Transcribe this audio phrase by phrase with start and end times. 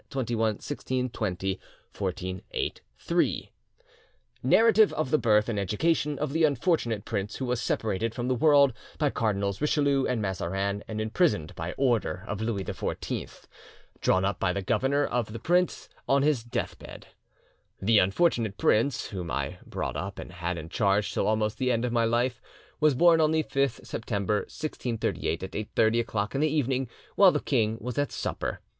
[0.11, 1.11] "'NARRATIVE OF THE
[5.19, 9.61] BIRTH AND EDUCATION OF THE UNFORTUNATE PRINCE WHO WAS SEPARATED FROM THE WORLD BY CARDINALS
[9.61, 13.45] RICHELIEU AND MAZARIN AND IMPRISONED BY ORDER OF LOUIS XIV.
[14.01, 17.05] "'Drawn up by the Governor of this Prince on his deathbed.
[17.79, 21.85] "'The unfortunate prince whom I brought up and had in charge till almost the end
[21.85, 22.41] of my life
[22.79, 27.39] was born on the 5th September 1638 at 8.30 o'clock in the evening, while the
[27.39, 28.61] king was at supper.